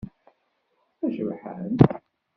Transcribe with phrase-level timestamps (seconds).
[0.97, 1.79] Tacebḥant.